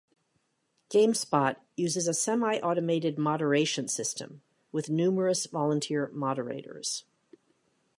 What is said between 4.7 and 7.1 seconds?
with numerous volunteer moderators.